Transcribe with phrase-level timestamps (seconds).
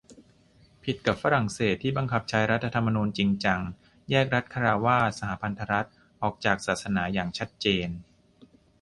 [0.83, 3.59] ผิดกับฝรั่งเศส ที่บังคับใช้รัฐธรรมนูญจริงจัง
[4.09, 5.89] แยกรัฐฆราวาส-สหพันธรัฐ
[6.21, 7.89] ออกจากศาสนาอย่างชัดเจน